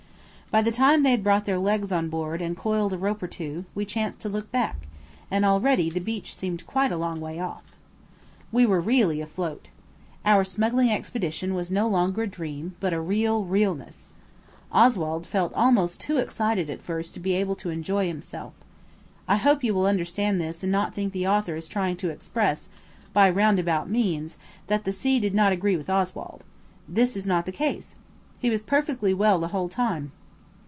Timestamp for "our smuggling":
10.25-10.91